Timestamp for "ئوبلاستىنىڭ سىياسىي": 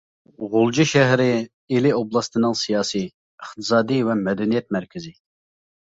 1.97-3.07